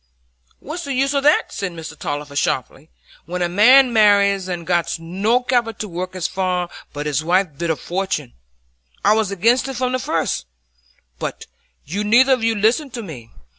[0.57, 2.89] "What's the use o' that," said Mr Tulliver, sharply,
[3.25, 7.55] "when a man marries, and's got no capital to work his farm but his wife's
[7.59, 8.33] bit o' fortin?
[9.05, 10.47] I was against it from the first;
[11.19, 11.45] but
[11.85, 13.29] you'd neither of you listen to me.